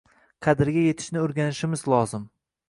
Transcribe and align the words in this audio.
Qadriga 0.45 0.85
yetishni 0.85 1.21
oʻrganishimiz 1.25 1.85
lozim 1.95 2.25